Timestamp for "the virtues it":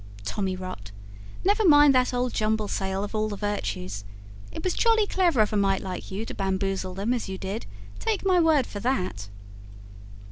3.29-4.63